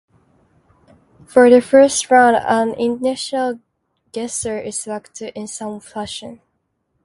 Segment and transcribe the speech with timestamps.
[1.27, 3.59] For the first round an initial
[4.11, 6.41] guesser is selected in some fashion.